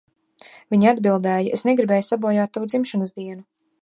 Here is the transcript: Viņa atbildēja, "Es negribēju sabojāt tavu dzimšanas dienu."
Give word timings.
Viņa 0.75 0.93
atbildēja, 0.95 1.53
"Es 1.57 1.65
negribēju 1.71 2.07
sabojāt 2.09 2.55
tavu 2.57 2.71
dzimšanas 2.73 3.15
dienu." 3.21 3.45